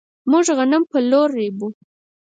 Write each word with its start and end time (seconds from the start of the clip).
موږ 0.29 0.45
غنم 0.57 0.83
په 0.91 0.99
لور 1.09 1.29
ريبو. 1.39 1.67